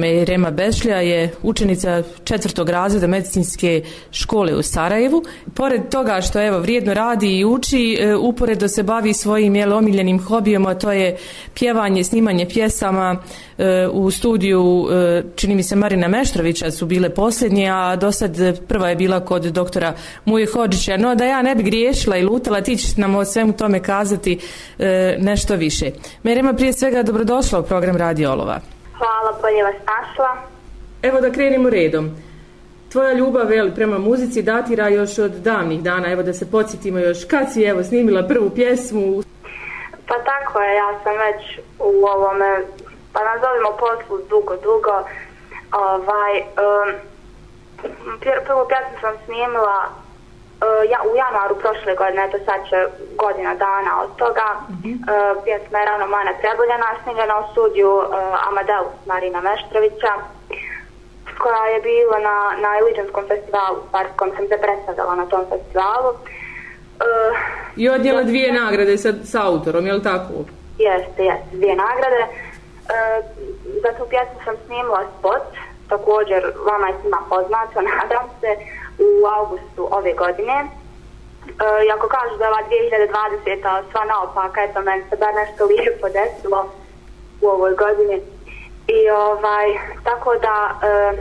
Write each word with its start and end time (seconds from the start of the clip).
Mejrema 0.00 0.50
Bešlja 0.50 0.96
je 0.96 1.32
učenica 1.42 2.02
četvrtog 2.24 2.68
razreda 2.68 3.06
medicinske 3.06 3.82
škole 4.10 4.54
u 4.54 4.62
Sarajevu. 4.62 5.24
Pored 5.54 5.88
toga 5.90 6.20
što 6.20 6.46
evo 6.46 6.58
vrijedno 6.58 6.94
radi 6.94 7.38
i 7.38 7.44
uči, 7.44 7.98
e, 8.00 8.16
uporedo 8.16 8.68
se 8.68 8.82
bavi 8.82 9.12
svojim 9.14 9.56
jel, 9.56 9.72
omiljenim 9.72 10.22
hobijom, 10.22 10.66
a 10.66 10.74
to 10.74 10.92
je 10.92 11.16
pjevanje, 11.54 12.04
snimanje 12.04 12.48
pjesama 12.48 13.22
e, 13.58 13.88
u 13.92 14.10
studiju, 14.10 14.88
e, 14.90 15.22
čini 15.36 15.54
mi 15.54 15.62
se 15.62 15.76
Marina 15.76 16.08
Meštrovića 16.08 16.70
su 16.70 16.86
bile 16.86 17.14
posljednje, 17.14 17.70
a 17.70 17.96
do 17.96 18.12
sad 18.12 18.60
prva 18.68 18.88
je 18.88 18.96
bila 18.96 19.24
kod 19.24 19.44
doktora 19.44 19.94
Muje 20.24 20.46
Hođića. 20.46 20.96
No 20.96 21.14
da 21.14 21.24
ja 21.24 21.42
ne 21.42 21.54
bi 21.54 21.62
griješila 21.62 22.16
i 22.16 22.24
lutala, 22.24 22.60
ti 22.60 22.76
ćeš 22.76 22.96
nam 22.96 23.14
o 23.14 23.24
svemu 23.24 23.52
tome 23.52 23.82
kazati 23.82 24.38
nešto 25.18 25.56
više. 25.56 25.90
Merema 26.22 26.52
prije 26.52 26.72
svega 26.72 27.02
dobrodošla 27.02 27.60
u 27.60 27.66
program 27.66 27.96
Radio 27.96 28.32
Olova. 28.32 28.75
Hvala, 28.98 29.38
bolje 29.42 29.62
vas 29.62 29.74
našla. 29.86 30.36
Evo 31.02 31.20
da 31.20 31.30
krenimo 31.30 31.70
redom. 31.70 32.10
Tvoja 32.92 33.12
ljubav 33.12 33.46
vel, 33.48 33.74
prema 33.74 33.98
muzici 33.98 34.42
datira 34.42 34.88
još 34.88 35.18
od 35.18 35.30
davnih 35.30 35.82
dana, 35.82 36.12
evo 36.12 36.22
da 36.22 36.32
se 36.32 36.50
podsjetimo 36.50 36.98
još. 36.98 37.24
Kad 37.24 37.52
si 37.52 37.62
evo 37.62 37.84
snimila 37.84 38.22
prvu 38.22 38.50
pjesmu? 38.50 39.22
Pa 40.08 40.14
tako 40.14 40.60
je, 40.60 40.74
ja 40.74 40.90
sam 41.02 41.12
već 41.26 41.58
u 41.78 42.06
ovome, 42.06 42.64
pa 43.12 43.20
nazovimo 43.24 43.70
poslu 43.78 44.18
dugo, 44.28 44.56
dugo. 44.56 44.94
Ovaj, 45.72 46.34
um, 46.40 46.94
prvu 48.46 48.68
pjesmu 48.68 48.98
sam 49.00 49.14
snimila 49.24 50.05
ja, 50.92 50.98
u 51.10 51.16
januaru 51.16 51.54
prošle 51.62 51.94
godine, 51.94 52.24
eto 52.24 52.38
sad 52.46 52.68
će 52.68 52.78
godina 53.24 53.54
dana 53.54 53.92
od 54.04 54.10
toga, 54.16 54.48
uh 54.56 54.76
-huh. 54.76 54.94
uh, 54.94 55.44
pjesma 55.44 55.78
je 55.78 55.86
ravno 55.86 56.06
Mana 56.06 56.32
Treboljana, 56.40 56.88
snimljena 57.02 57.34
u 57.38 57.50
studiju 57.52 57.92
uh, 57.96 58.48
Amadeus 58.48 58.96
Marina 59.06 59.40
Meštrovića, 59.40 60.12
koja 61.38 61.64
je 61.66 61.80
bila 61.80 62.18
na, 62.18 62.36
na 62.64 62.70
Iliđanskom 62.80 63.24
festivalu, 63.28 63.78
par 63.92 64.06
kom 64.16 64.30
sam 64.36 64.46
se 64.48 64.56
predstavila 64.64 65.14
na 65.14 65.26
tom 65.26 65.44
festivalu. 65.52 66.10
Uh, 66.10 67.36
I 67.76 67.88
odnijela 67.88 68.22
dvije 68.22 68.52
nagrade 68.52 68.98
sa, 68.98 69.12
sa 69.24 69.46
autorom, 69.46 69.86
je 69.86 69.92
li 69.92 70.02
tako? 70.02 70.34
Jeste, 70.78 71.22
jeste, 71.30 71.52
dvije 71.52 71.76
nagrade. 71.76 72.22
Uh, 72.26 73.24
za 73.82 73.90
tu 73.98 74.04
pjesmu 74.10 74.38
sam 74.44 74.54
snimila 74.66 75.02
spot, 75.18 75.46
također 75.88 76.52
vama 76.66 76.86
je 76.88 76.94
svima 77.00 77.20
poznato, 77.28 77.80
nadam 77.94 78.24
se, 78.40 78.50
u 78.98 79.26
augustu 79.26 79.88
ove 79.90 80.12
godine. 80.12 80.56
E, 81.48 81.90
ako 81.94 82.08
kažu 82.08 82.36
da 82.36 82.44
je 82.44 82.50
ova 82.50 82.62
2020. 82.70 83.82
sva 83.90 84.04
naopaka, 84.04 84.62
eto 84.62 84.80
meni 84.82 85.04
se 85.10 85.16
bar 85.16 85.34
nešto 85.34 85.64
lijepo 85.66 86.08
desilo 86.08 86.70
u 87.40 87.46
ovoj 87.48 87.74
godini. 87.74 88.22
I 88.86 89.10
ovaj, 89.10 89.68
tako 90.04 90.34
da, 90.34 90.56
e, 90.82 91.12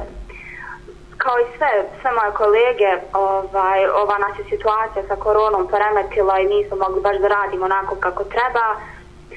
kao 1.18 1.40
i 1.40 1.58
sve, 1.58 1.86
sve 2.02 2.12
moje 2.12 2.31
kolege, 2.31 2.92
ovaj, 3.14 3.88
ova 3.88 4.18
naša 4.18 4.44
situacija 4.50 5.03
sa 5.08 5.16
koronom 5.16 5.68
poremetila 5.68 6.40
i 6.40 6.46
nismo 6.46 6.78
mogli 6.78 7.02
baš 7.02 7.18
da 7.18 7.28
radimo 7.28 7.66
onako 7.66 7.96
kako 7.96 8.23
treba. 8.23 8.66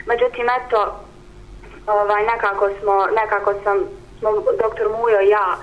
Međutim, 0.06 0.46
eto, 0.58 0.94
ovaj, 1.86 2.22
nekako 2.24 2.68
smo, 2.80 3.06
nekako 3.06 3.54
sam, 3.64 3.78
smo, 4.18 4.30
doktor 4.62 4.88
Mujo 4.88 5.20
i 5.20 5.28
ja, 5.28 5.56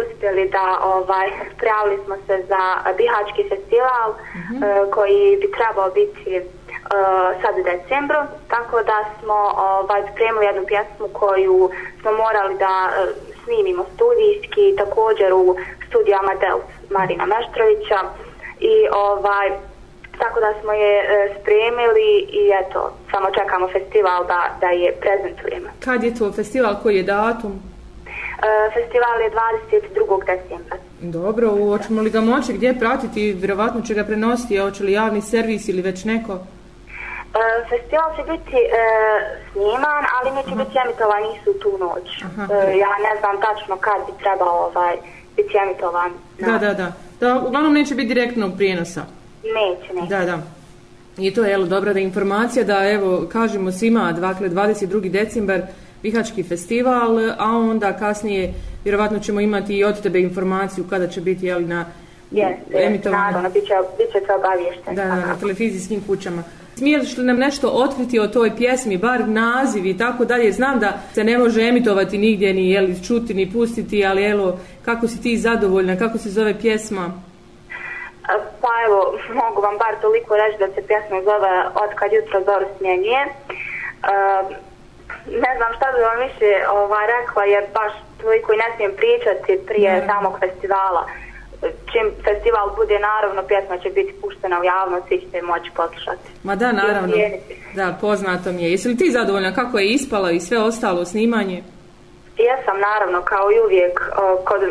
uspjeli 0.00 0.44
da 0.48 0.66
ovaj 0.94 1.28
prijavili 1.58 1.98
smo 2.04 2.16
se 2.26 2.44
za 2.48 2.62
Bihački 2.98 3.42
festival 3.52 4.08
mm 4.10 4.40
-hmm. 4.40 4.90
koji 4.90 5.36
bi 5.40 5.52
trebao 5.58 5.90
biti 5.90 6.30
uh, 6.40 7.42
sad 7.42 7.54
u 7.60 7.62
decembru, 7.72 8.20
tako 8.48 8.76
da 8.90 8.98
smo 9.18 9.38
ovaj, 9.56 10.02
spremili 10.12 10.46
jednu 10.46 10.64
pjesmu 10.66 11.06
koju 11.20 11.70
smo 12.00 12.10
morali 12.12 12.54
da 12.58 12.74
uh, 12.88 12.92
snimimo 13.42 13.84
studijski, 13.94 14.76
također 14.82 15.32
u 15.32 15.56
studiju 15.86 16.16
Amadeus 16.22 16.68
Marina 16.90 17.26
Meštrovića 17.26 18.00
i 18.60 18.74
ovaj 19.08 19.48
tako 20.18 20.40
da 20.40 20.50
smo 20.60 20.72
je 20.72 20.94
uh, 21.02 21.36
spremili 21.36 22.10
i 22.40 22.42
eto, 22.60 22.92
samo 23.10 23.26
čekamo 23.38 23.68
festival 23.68 24.26
da, 24.26 24.40
da 24.60 24.68
je 24.82 24.92
prezentujemo. 25.02 25.68
Kad 25.84 26.04
je 26.04 26.14
to 26.14 26.32
festival, 26.32 26.74
koji 26.82 26.96
je 26.96 27.02
datum? 27.02 27.69
E, 28.42 28.70
festival 28.74 29.20
je 29.20 29.30
22. 29.30 30.24
decembra. 30.26 30.76
Dobro, 31.00 31.48
hoćemo 31.50 32.02
li 32.02 32.10
ga 32.10 32.20
moći 32.20 32.52
gdje 32.52 32.78
pratiti? 32.78 33.32
Vjerovatno 33.32 33.80
će 33.82 33.94
ga 33.94 34.04
prenositi, 34.04 34.56
hoće 34.56 34.84
li 34.84 34.92
javni 34.92 35.22
servis 35.22 35.68
ili 35.68 35.82
već 35.82 36.04
neko? 36.04 36.32
E, 36.32 36.38
festival 37.68 38.16
će 38.16 38.22
biti 38.32 38.56
e, 38.56 38.84
sniman, 39.52 40.04
ali 40.16 40.30
neće 40.36 40.54
Aha. 40.54 40.64
biti 40.64 40.78
emitovan 40.84 41.22
istu 41.36 41.52
tu 41.62 41.78
noć. 41.78 42.22
Aha. 42.24 42.42
E, 42.54 42.78
ja 42.78 42.92
ne 43.06 43.12
znam 43.20 43.36
tačno 43.40 43.76
kad 43.76 43.98
bi 44.06 44.22
trebao 44.22 44.70
ovaj, 44.74 44.96
biti 45.36 45.54
emitovan. 45.62 46.10
Da, 46.38 46.58
da, 46.58 46.74
da. 46.74 46.92
Da, 47.20 47.42
uglavnom 47.46 47.72
neće 47.72 47.94
biti 47.94 48.14
direktnog 48.14 48.52
prijenosa. 48.56 49.02
Neće, 49.44 49.94
neće. 49.94 50.06
Da, 50.08 50.24
da. 50.24 50.38
I 51.18 51.34
to 51.34 51.44
je 51.44 51.50
jel, 51.50 51.66
dobra 51.66 51.92
da 51.92 52.00
informacija 52.00 52.64
da 52.64 52.90
evo 52.90 53.26
kažemo 53.32 53.72
svima 53.72 54.12
dakle 54.12 54.48
22. 54.48 55.10
decembar 55.10 55.60
Bihački 56.02 56.42
festival, 56.42 57.18
a 57.38 57.48
onda 57.48 57.92
kasnije 57.92 58.54
vjerovatno 58.84 59.18
ćemo 59.18 59.40
imati 59.40 59.76
i 59.76 59.84
od 59.84 60.02
tebe 60.02 60.20
informaciju 60.20 60.84
kada 60.90 61.08
će 61.08 61.20
biti 61.20 61.46
jeli, 61.46 61.64
na 61.64 61.84
yes, 62.32 62.54
emitovanju. 62.72 63.22
Naravno, 63.22 63.50
bit 63.50 63.64
će, 63.64 63.74
bit 63.98 64.12
će 64.12 64.20
to 64.26 64.34
obavješten. 64.36 64.94
Da, 64.94 65.04
na 65.04 65.36
televizijskim 65.40 66.02
kućama. 66.06 66.42
Smiješ 66.76 67.16
li 67.16 67.24
nam 67.24 67.36
nešto 67.36 67.68
otkriti 67.68 68.18
o 68.18 68.28
toj 68.28 68.56
pjesmi, 68.56 68.96
bar 68.96 69.28
naziv 69.28 69.86
i 69.86 69.98
tako 69.98 70.24
dalje? 70.24 70.52
Znam 70.52 70.78
da 70.78 70.98
se 71.14 71.24
ne 71.24 71.38
može 71.38 71.62
emitovati 71.62 72.18
nigdje, 72.18 72.54
ni 72.54 72.70
jeli, 72.70 73.04
čuti, 73.06 73.34
ni 73.34 73.52
pustiti, 73.52 74.04
ali 74.04 74.24
evo, 74.24 74.58
kako 74.84 75.08
si 75.08 75.22
ti 75.22 75.38
zadovoljna, 75.38 75.96
kako 75.96 76.18
se 76.18 76.30
zove 76.30 76.60
pjesma? 76.60 77.12
Pa 78.60 78.72
evo, 78.86 79.18
mogu 79.34 79.60
vam 79.60 79.78
bar 79.78 80.00
toliko 80.00 80.36
reći 80.36 80.58
da 80.58 80.66
se 80.74 80.86
pjesma 80.86 81.22
zove 81.22 81.52
Od 81.74 81.90
kad 81.94 82.12
jutro 82.12 82.40
zoru 82.44 82.66
smjenjuje. 82.78 83.22
Uh, 83.26 84.69
ne 85.26 85.52
znam 85.56 85.70
šta 85.76 85.86
bi 85.94 86.00
vam 86.08 86.18
više 86.28 86.50
ovaj, 86.72 87.06
rekla, 87.16 87.44
jer 87.44 87.64
baš 87.74 87.92
toliko 88.22 88.52
i 88.52 88.56
ne 88.56 88.68
smijem 88.74 88.92
pričati 88.96 89.66
prije 89.66 89.92
mm. 89.96 90.06
samog 90.06 90.34
festivala. 90.40 91.06
Čim 91.92 92.06
festival 92.24 92.66
bude, 92.76 92.98
naravno, 92.98 93.42
pjesma 93.42 93.78
će 93.78 93.90
biti 93.90 94.12
puštena 94.20 94.60
u 94.60 94.64
javnost, 94.64 95.08
svi 95.08 95.20
ćete 95.20 95.42
moći 95.42 95.70
poslušati. 95.76 96.26
Ma 96.42 96.56
da, 96.56 96.72
naravno. 96.72 97.16
Da, 97.74 97.96
poznato 98.00 98.52
mi 98.52 98.62
je. 98.62 98.70
Jesi 98.70 98.88
li 98.88 98.96
ti 98.96 99.10
zadovoljna 99.10 99.54
kako 99.54 99.78
je 99.78 99.92
ispala 99.92 100.30
i 100.30 100.40
sve 100.40 100.58
ostalo 100.58 101.04
snimanje? 101.04 101.62
Jesam, 102.38 102.78
naravno, 102.80 103.22
kao 103.22 103.52
i 103.52 103.60
uvijek. 103.66 104.00
Kod 104.44 104.62
e, 104.62 104.68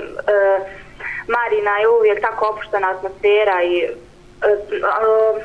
Marina 1.35 1.73
je 1.81 1.87
uvijek 1.87 2.21
tako 2.21 2.45
opuštena 2.51 2.89
atmosfera 2.89 3.63
i 3.63 3.87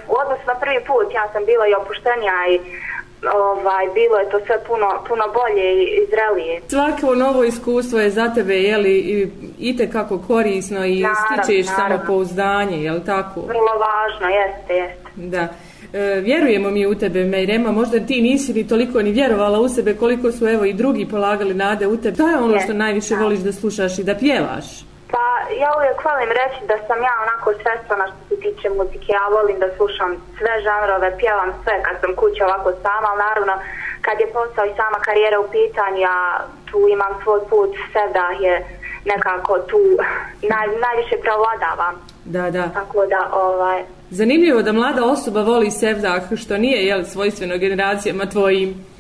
u 0.09 0.15
odnosu 0.23 0.45
na 0.47 0.55
prvi 0.55 0.81
put 0.87 1.07
ja 1.15 1.25
sam 1.33 1.45
bila 1.45 1.65
i 1.69 1.75
opuštenija 1.75 2.39
i 2.53 2.57
ovaj, 3.33 3.87
bilo 3.95 4.17
je 4.19 4.31
to 4.31 4.39
sve 4.47 4.65
puno, 4.67 4.87
puno 5.09 5.25
bolje 5.35 5.83
i 5.83 6.07
zrelije. 6.11 6.61
Svako 6.69 7.15
novo 7.15 7.45
iskustvo 7.45 7.99
je 8.01 8.11
za 8.11 8.29
tebe, 8.35 8.55
je 8.55 8.77
li, 8.79 8.99
i 9.59 9.77
te 9.77 9.91
kako 9.91 10.19
korisno 10.19 10.85
i 10.85 11.01
naravno, 11.01 11.43
stičeš 11.43 11.67
naravno. 11.67 11.97
samo 11.97 12.07
pouzdanje, 12.07 12.83
je 12.85 12.93
li 12.93 13.05
tako? 13.05 13.41
Vrlo 13.41 13.73
važno, 13.87 14.29
jeste, 14.29 14.75
jeste. 14.75 15.11
Da. 15.17 15.49
E, 15.93 16.21
vjerujemo 16.21 16.71
mi 16.71 16.87
u 16.87 16.95
tebe, 16.95 17.25
Mejrema, 17.25 17.73
možda 17.73 18.01
ti 18.01 18.23
nisi 18.23 18.53
ni 18.53 18.69
toliko 18.69 19.03
ni 19.03 19.13
vjerovala 19.13 19.61
u 19.61 19.69
sebe 19.69 19.95
koliko 19.95 20.33
su 20.33 20.49
evo 20.49 20.65
i 20.65 20.73
drugi 20.73 21.09
polagali 21.09 21.55
nade 21.55 21.87
u 21.87 21.97
tebe. 21.97 22.17
To 22.17 22.29
je 22.29 22.37
ono 22.37 22.61
što 22.61 22.73
najviše 22.73 23.15
voliš 23.17 23.39
da 23.39 23.53
slušaš 23.53 23.99
i 23.99 24.05
da 24.05 24.15
pjevaš. 24.15 24.65
Ja 25.63 25.71
uvijek 25.77 25.99
volim 26.09 26.31
reći 26.41 26.61
da 26.71 26.77
sam 26.87 26.99
ja 27.09 27.15
onako 27.25 27.49
svestrana 27.63 28.07
što 28.11 28.21
se 28.29 28.37
tiče 28.45 28.67
muzike. 28.79 29.09
Ja 29.19 29.27
volim 29.37 29.59
da 29.65 29.69
slušam 29.77 30.11
sve 30.39 30.53
žanrove, 30.67 31.19
pjevam 31.23 31.51
sve 31.63 31.75
kad 31.87 31.95
sam 32.03 32.13
kuća 32.21 32.43
ovako 32.49 32.71
sama, 32.85 33.07
ali 33.11 33.23
naravno 33.27 33.55
kad 34.07 34.17
je 34.21 34.33
posao 34.37 34.65
i 34.67 34.77
sama 34.81 34.99
karijera 35.07 35.39
u 35.41 35.51
pitanju, 35.57 35.99
ja 36.11 36.19
tu 36.69 36.79
imam 36.97 37.13
svoj 37.23 37.41
put, 37.51 37.71
sve 37.93 38.05
da 38.19 38.27
je 38.45 38.55
nekako 39.13 39.59
tu 39.71 39.81
naj, 40.53 40.67
najviše 40.87 41.17
prevladavam. 41.25 41.95
Da, 42.25 42.51
da. 42.51 42.65
Tako 42.79 43.07
da, 43.07 43.21
ovaj... 43.33 43.83
Zanimljivo 44.11 44.63
da 44.63 44.73
mlada 44.73 45.05
osoba 45.05 45.43
voli 45.43 45.71
sevdah, 45.71 46.23
što 46.37 46.59
nije, 46.59 46.87
jel, 46.87 47.05
svojstveno 47.05 47.57
generacijama 47.59 48.27
tvojim. 48.27 48.94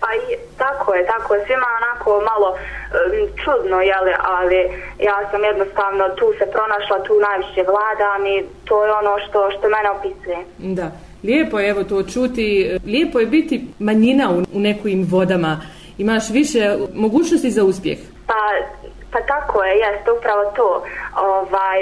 Pa 0.00 0.08
i, 0.14 0.36
tako 0.58 0.94
je, 0.94 1.06
tako 1.06 1.34
je, 1.34 1.44
svima 1.46 1.66
onako 1.80 2.10
malo 2.30 2.48
um, 2.50 3.28
čudno, 3.44 3.80
jeli, 3.80 4.12
ali 4.36 4.58
ja 4.98 5.30
sam 5.30 5.44
jednostavno 5.44 6.08
tu 6.08 6.26
se 6.38 6.46
pronašla, 6.54 7.04
tu 7.06 7.14
najviše 7.20 7.62
vladam 7.72 8.26
i 8.26 8.44
to 8.64 8.84
je 8.84 8.92
ono 8.92 9.14
što, 9.28 9.50
što 9.50 9.68
mene 9.68 9.90
opisuje. 9.90 10.38
Da, 10.58 10.90
lijepo 11.24 11.58
je 11.58 11.68
evo 11.70 11.84
to 11.84 12.02
čuti, 12.02 12.78
lijepo 12.86 13.20
je 13.20 13.26
biti 13.26 13.66
manjina 13.78 14.30
u, 14.30 14.36
u 14.56 14.60
nekim 14.60 15.06
vodama, 15.10 15.60
imaš 15.98 16.30
više 16.30 16.76
mogućnosti 16.94 17.50
za 17.50 17.64
uspjeh. 17.64 17.98
Pa, 18.26 18.40
pa 19.12 19.20
tako 19.20 19.62
je, 19.64 19.76
jeste 19.76 20.12
upravo 20.12 20.52
to, 20.56 20.84
ovaj, 21.16 21.78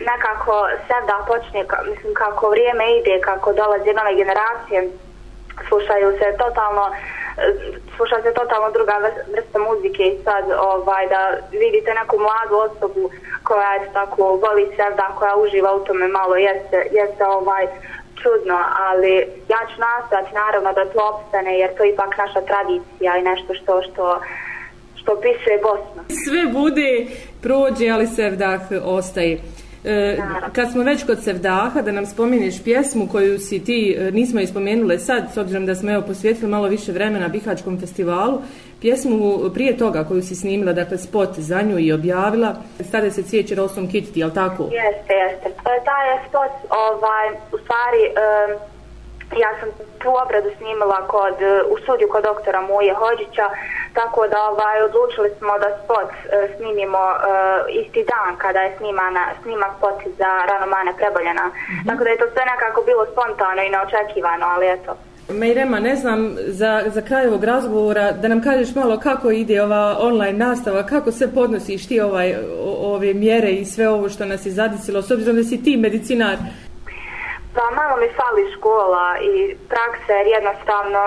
nekako 0.00 0.54
sve 0.86 0.96
da 1.06 1.24
počne, 1.28 1.60
mislim 1.90 2.14
kako 2.14 2.50
vrijeme 2.50 2.84
ide, 2.98 3.20
kako 3.20 3.52
dolaze 3.52 3.92
nove 3.92 4.14
generacije, 4.22 4.78
slušaju 5.68 6.08
se 6.18 6.36
totalno 6.38 6.84
sluša 7.96 8.16
se 8.22 8.30
totalno 8.40 8.68
druga 8.76 8.94
vrsta 9.34 9.58
muzike 9.58 10.02
i 10.08 10.18
sad 10.24 10.44
ovaj, 10.74 11.04
da 11.14 11.20
vidite 11.64 11.90
neku 12.00 12.16
mladu 12.26 12.56
osobu 12.68 13.10
koja 13.42 13.70
je 13.74 13.92
tako 13.92 14.22
voli 14.44 14.64
sevda, 14.76 15.06
koja 15.18 15.36
uživa 15.36 15.70
u 15.74 15.84
tome 15.84 16.08
malo, 16.08 16.36
jeste, 16.36 16.78
jeste 16.98 17.24
ovaj, 17.38 17.64
čudno, 18.22 18.58
ali 18.88 19.12
ja 19.52 19.60
ću 19.70 19.76
nastaviti 19.88 20.34
naravno 20.34 20.72
da 20.72 20.84
to 20.92 20.98
opstane 21.12 21.58
jer 21.58 21.70
to 21.76 21.84
je 21.84 21.92
ipak 21.92 22.12
naša 22.18 22.40
tradicija 22.40 23.16
i 23.16 23.22
nešto 23.22 23.54
što, 23.54 23.82
što, 23.82 24.20
što 25.00 25.20
piše 25.20 25.52
Bosna. 25.66 26.02
Sve 26.24 26.42
bude, 26.60 27.06
prođe, 27.42 27.90
ali 27.90 28.06
sevdah 28.06 28.60
ostaje. 28.84 29.38
E, 29.86 30.16
kad 30.52 30.72
smo 30.72 30.82
već 30.82 31.06
kod 31.06 31.22
Sevdaha, 31.22 31.82
da 31.82 31.92
nam 31.92 32.06
spomeniš 32.06 32.64
pjesmu 32.64 33.08
koju 33.12 33.38
si 33.38 33.64
ti, 33.64 33.96
e, 33.98 34.10
nismo 34.10 34.40
ispomenule 34.40 34.98
sad, 34.98 35.24
s 35.34 35.36
obzirom 35.36 35.66
da 35.66 35.74
smo 35.74 35.92
evo 35.92 36.02
posvjetili 36.06 36.50
malo 36.50 36.68
više 36.68 36.92
vremena 36.92 37.28
Bihačkom 37.28 37.80
festivalu, 37.80 38.38
pjesmu 38.80 39.50
prije 39.54 39.76
toga 39.76 40.04
koju 40.04 40.22
si 40.22 40.34
snimila, 40.34 40.72
dakle 40.72 40.98
spot 40.98 41.28
za 41.38 41.62
nju 41.62 41.78
i 41.78 41.92
objavila, 41.92 42.56
stade 42.88 43.10
se 43.10 43.22
cvijeće 43.22 43.54
Rosom 43.54 43.90
Kititi, 43.90 44.20
jel 44.20 44.30
tako? 44.30 44.62
Jeste, 44.62 45.14
jeste. 45.14 45.48
E, 45.48 45.84
taj 45.84 46.08
je 46.10 46.18
spot, 46.28 46.70
ovaj, 46.70 47.28
u 47.52 47.58
stvari, 47.58 48.02
um, 48.10 48.75
ja 49.44 49.50
sam 49.60 49.68
tu 50.02 50.10
obradu 50.24 50.50
snimala 50.58 50.98
kod, 51.14 51.36
u 51.72 51.74
studiju 51.82 52.08
kod 52.08 52.22
doktora 52.24 52.60
Muje 52.60 52.94
Hođića, 53.00 53.46
tako 53.98 54.20
da 54.32 54.38
ovaj, 54.52 54.76
odlučili 54.88 55.30
smo 55.38 55.52
da 55.62 55.68
spot 55.80 56.10
e, 56.14 56.18
snimimo 56.56 57.02
e, 57.12 57.18
isti 57.80 58.02
dan 58.12 58.36
kada 58.42 58.60
je 58.62 58.74
snimana, 58.78 59.22
snima 59.42 59.68
spot 59.76 59.98
za 60.20 60.30
ranomane 60.50 60.92
preboljena. 61.00 61.46
Mm 61.46 61.52
-hmm. 61.52 61.86
Tako 61.88 62.04
da 62.04 62.10
je 62.10 62.20
to 62.22 62.28
sve 62.32 62.42
nekako 62.52 62.80
bilo 62.90 63.02
spontano 63.12 63.60
i 63.62 63.72
neočekivano, 63.74 64.46
ali 64.54 64.66
eto. 64.76 64.92
Mejrema, 65.28 65.80
ne 65.80 65.96
znam, 65.96 66.36
za, 66.46 66.82
za 66.94 67.00
kraj 67.00 67.26
ovog 67.26 67.44
razgovora, 67.44 68.12
da 68.12 68.28
nam 68.28 68.42
kažeš 68.42 68.74
malo 68.74 68.98
kako 69.00 69.30
ide 69.30 69.62
ova 69.62 69.96
online 70.00 70.38
nastava, 70.38 70.86
kako 70.86 71.12
se 71.12 71.34
podnosiš 71.34 71.88
ti 71.88 72.00
ovaj, 72.00 72.34
o, 72.60 72.94
ove 72.94 73.14
mjere 73.14 73.50
i 73.50 73.64
sve 73.64 73.88
ovo 73.88 74.08
što 74.08 74.24
nas 74.24 74.46
je 74.46 74.52
zadisilo, 74.52 75.02
s 75.02 75.10
obzirom 75.10 75.36
da 75.36 75.44
si 75.44 75.62
ti 75.62 75.76
medicinar, 75.76 76.36
Pa 77.56 77.70
malo 77.70 77.96
mi 77.96 78.08
fali 78.20 78.52
škola 78.56 79.18
i 79.20 79.56
praksa 79.68 80.12
jer 80.12 80.26
jednostavno 80.26 81.00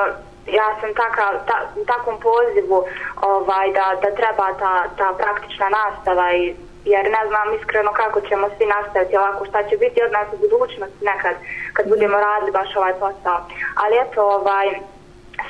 ja 0.59 0.67
sam 0.81 0.89
taka, 0.93 1.25
ta, 1.47 1.57
u 1.81 1.85
takvom 1.85 2.17
pozivu 2.19 2.77
ovaj, 3.21 3.67
da, 3.77 3.85
da 4.01 4.15
treba 4.15 4.47
ta, 4.59 4.73
ta 4.97 5.13
praktična 5.17 5.69
nastava 5.69 6.33
i 6.33 6.55
jer 6.85 7.03
ne 7.17 7.23
znam 7.27 7.53
iskreno 7.53 7.91
kako 7.93 8.21
ćemo 8.21 8.47
svi 8.57 8.65
nastaviti 8.65 9.17
ovako 9.17 9.45
šta 9.45 9.63
će 9.69 9.77
biti 9.77 10.03
od 10.03 10.11
nas 10.11 10.27
u 10.33 10.37
budućnosti 10.37 11.05
nekad 11.05 11.35
kad 11.73 11.89
budemo 11.89 12.17
radili 12.17 12.51
baš 12.51 12.75
ovaj 12.75 12.93
posao. 12.93 13.39
Ali 13.81 13.95
eto 14.03 14.21
ovaj, 14.37 14.67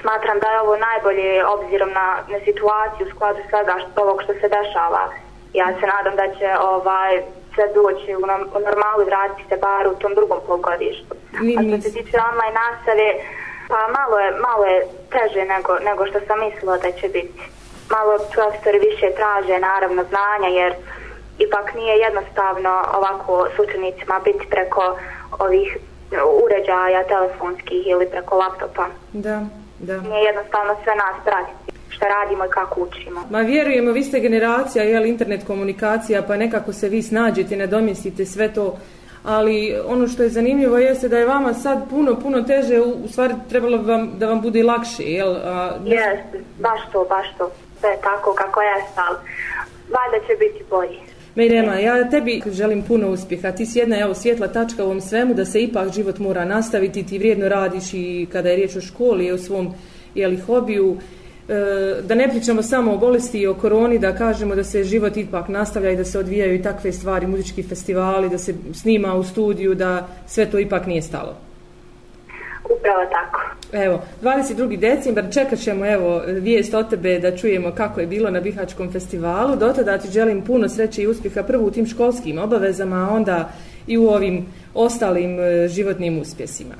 smatram 0.01 0.39
da 0.39 0.47
je 0.51 0.61
ovo 0.61 0.77
najbolje 0.77 1.45
obzirom 1.45 1.89
na, 1.89 2.07
na 2.27 2.39
situaciju 2.45 3.07
u 3.07 3.09
skladu 3.15 3.39
svega 3.49 3.75
što, 3.79 4.01
ovog 4.01 4.23
što 4.23 4.33
se 4.33 4.47
dešava. 4.57 5.03
Ja 5.53 5.67
se 5.79 5.85
nadam 5.95 6.15
da 6.15 6.27
će 6.37 6.47
ovaj, 6.61 7.23
sve 7.53 7.65
doći 7.73 8.15
u, 8.15 8.19
u 8.57 8.59
normalu 8.67 9.01
i 9.01 9.09
vratiti 9.11 9.49
se 9.49 9.57
bar 9.57 9.87
u 9.87 9.99
tom 10.01 10.15
drugom 10.15 10.39
polgodištu. 10.47 11.13
A 11.57 11.59
što 11.67 11.81
se 11.81 11.93
tiče 11.97 12.17
online 12.29 12.59
nastave, 12.63 13.07
pa 13.69 13.79
malo 13.97 14.19
je, 14.19 14.31
malo 14.47 14.65
je 14.65 14.87
teže 15.13 15.45
nego, 15.45 15.71
nego 15.79 16.05
što 16.05 16.19
sam 16.27 16.39
mislila 16.39 16.77
da 16.77 16.91
će 16.91 17.07
biti. 17.07 17.41
Malo 17.89 18.13
profesori 18.33 18.79
više 18.79 19.07
traže 19.19 19.59
naravno 19.59 20.03
znanja 20.11 20.49
jer 20.61 20.73
ipak 21.37 21.73
nije 21.73 21.95
jednostavno 21.97 22.73
ovako 22.97 23.47
s 23.55 23.59
učenicima 23.59 24.19
biti 24.25 24.45
preko 24.49 24.97
ovih 25.39 25.77
uređaja 26.43 27.03
telefonskih 27.03 27.87
ili 27.87 28.09
preko 28.09 28.37
laptopa. 28.37 28.85
Da, 29.13 29.41
da. 29.79 29.97
Nije 30.01 30.23
jednostavno 30.23 30.75
sve 30.83 30.95
nas 30.95 31.15
pratiti 31.25 31.58
šta 31.99 32.07
radimo 32.07 32.45
i 32.45 32.49
kako 32.49 32.81
učimo. 32.81 33.23
Ma 33.29 33.41
vjerujemo, 33.41 33.91
vi 33.91 34.03
ste 34.03 34.19
generacija, 34.19 34.83
jel, 34.83 35.05
internet 35.05 35.43
komunikacija, 35.47 36.23
pa 36.23 36.37
nekako 36.37 36.73
se 36.73 36.89
vi 36.89 37.01
snađete, 37.01 37.57
nadomjestite 37.57 38.25
sve 38.25 38.53
to, 38.53 38.77
ali 39.23 39.75
ono 39.85 40.07
što 40.07 40.23
je 40.23 40.29
zanimljivo 40.29 40.77
jeste 40.77 41.09
da 41.09 41.17
je 41.17 41.25
vama 41.25 41.53
sad 41.53 41.89
puno, 41.89 42.19
puno 42.19 42.41
teže, 42.41 42.81
u 42.81 43.07
stvari 43.07 43.33
trebalo 43.49 43.77
bi 43.77 43.85
vam, 43.85 44.11
da 44.17 44.27
vam 44.27 44.41
bude 44.41 44.63
lakše, 44.63 45.03
jel? 45.03 45.35
A, 45.35 45.77
Jeste, 45.85 46.39
baš 46.59 46.81
to, 46.91 47.05
baš 47.09 47.27
to, 47.37 47.51
sve 47.79 47.97
tako 48.03 48.33
kako 48.33 48.61
je 48.61 48.83
stal. 48.91 49.13
Valjda 49.89 50.27
će 50.27 50.33
biti 50.39 50.63
bolji. 50.69 50.99
Mejrema, 51.35 51.75
ja 51.75 52.09
tebi 52.09 52.41
želim 52.51 52.83
puno 52.83 53.09
uspjeha. 53.09 53.51
Ti 53.51 53.65
si 53.65 53.79
jedna 53.79 53.99
evo, 53.99 54.13
svjetla 54.13 54.47
tačka 54.47 54.83
u 54.83 54.85
ovom 54.85 55.01
svemu 55.01 55.33
da 55.33 55.45
se 55.45 55.61
ipak 55.61 55.91
život 55.93 56.19
mora 56.19 56.45
nastaviti. 56.45 57.05
Ti 57.05 57.17
vrijedno 57.17 57.49
radiš 57.49 57.93
i 57.93 58.27
kada 58.31 58.49
je 58.49 58.55
riječ 58.55 58.75
o 58.75 58.81
školi 58.81 59.25
i 59.25 59.31
o 59.31 59.37
svom 59.37 59.73
jeli, 60.15 60.37
hobiju. 60.37 60.97
E, 61.49 62.01
da 62.01 62.15
ne 62.15 62.29
pričamo 62.29 62.61
samo 62.61 62.93
o 62.93 62.97
bolesti 62.97 63.39
i 63.39 63.47
o 63.47 63.53
koroni, 63.53 63.99
da 63.99 64.15
kažemo 64.15 64.55
da 64.55 64.63
se 64.63 64.83
život 64.83 65.17
ipak 65.17 65.47
nastavlja 65.47 65.91
i 65.91 65.97
da 65.97 66.05
se 66.05 66.19
odvijaju 66.19 66.55
i 66.55 66.61
takve 66.61 66.91
stvari, 66.91 67.27
muzički 67.27 67.63
festivali, 67.63 68.29
da 68.29 68.37
se 68.37 68.53
snima 68.73 69.15
u 69.15 69.23
studiju, 69.23 69.75
da 69.75 70.07
sve 70.27 70.45
to 70.45 70.59
ipak 70.59 70.85
nije 70.85 71.01
stalo. 71.01 71.35
Upravo 72.63 73.05
tako. 73.11 73.41
Evo, 73.73 74.01
22. 74.21 74.77
decembar, 74.77 75.23
čekat 75.33 75.59
ćemo 75.59 75.85
evo, 75.85 76.21
vijest 76.27 76.73
o 76.73 76.83
tebe 76.83 77.19
da 77.19 77.37
čujemo 77.37 77.71
kako 77.71 77.99
je 77.99 78.07
bilo 78.07 78.29
na 78.29 78.39
Bihačkom 78.39 78.91
festivalu. 78.91 79.55
Do 79.55 79.73
tada 79.73 79.97
ti 79.97 80.11
želim 80.11 80.45
puno 80.45 80.69
sreće 80.69 81.01
i 81.01 81.07
uspjeha 81.07 81.43
prvo 81.43 81.65
u 81.65 81.71
tim 81.71 81.87
školskim 81.87 82.39
obavezama, 82.39 82.95
a 82.95 83.15
onda 83.15 83.49
i 83.87 83.97
u 83.97 84.07
ovim 84.09 84.45
ostalim 84.73 85.39
e, 85.39 85.67
životnim 85.67 86.19
uspjesima. 86.21 86.75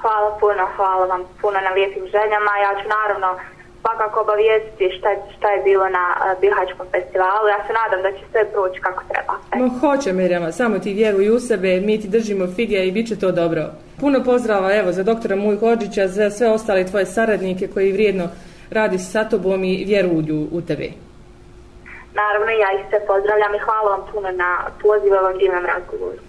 Hvala 0.00 0.36
puno, 0.40 0.68
hvala 0.76 1.06
vam 1.06 1.22
puno 1.40 1.60
na 1.60 1.70
lijepim 1.70 2.04
željama. 2.06 2.52
Ja 2.64 2.82
ću 2.82 2.88
naravno 2.88 3.40
svakako 3.84 4.20
obavijestiti 4.20 4.96
šta, 4.98 5.08
šta 5.36 5.48
je 5.50 5.62
bilo 5.62 5.88
na 5.88 6.04
uh, 6.14 6.40
Bihačkom 6.40 6.86
festivalu. 6.94 7.46
Ja 7.48 7.60
se 7.66 7.72
nadam 7.80 8.00
da 8.02 8.10
će 8.18 8.24
sve 8.30 8.42
proći 8.52 8.80
kako 8.80 9.02
treba. 9.10 9.34
No, 9.60 9.66
hoće 9.80 10.12
Mirjama, 10.12 10.52
samo 10.52 10.78
ti 10.78 10.94
vjeruj 10.94 11.30
u 11.30 11.40
sebe, 11.40 11.80
mi 11.80 12.00
ti 12.00 12.08
držimo 12.08 12.46
fige 12.56 12.78
i 12.86 12.92
bit 12.92 13.08
će 13.08 13.16
to 13.18 13.32
dobro. 13.32 13.62
Puno 14.00 14.18
pozdrava 14.24 14.74
evo, 14.74 14.92
za 14.92 15.02
doktora 15.02 15.36
Muj 15.36 15.56
Hođića, 15.56 16.08
za 16.08 16.30
sve 16.30 16.48
ostale 16.48 16.86
tvoje 16.86 17.06
saradnike 17.06 17.68
koji 17.74 17.92
vrijedno 17.92 18.26
radi 18.70 18.98
sa 18.98 19.24
tobom 19.24 19.64
i 19.64 19.84
vjeruju 19.86 20.48
u 20.52 20.60
tebe. 20.60 20.88
Naravno, 22.20 22.50
ja 22.52 22.70
ih 22.78 22.84
se 22.90 23.06
pozdravljam 23.06 23.54
i 23.54 23.64
hvala 23.66 23.90
vam 23.90 24.02
puno 24.12 24.30
na 24.30 24.50
pozivu 24.82 25.14
ovom 25.14 25.38
divnom 25.38 25.64
razgovoru. 25.66 26.24